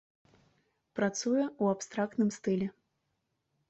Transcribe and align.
Працуе 1.01 1.43
ў 1.61 1.65
абстрактным 1.77 2.29
стылі. 2.41 2.67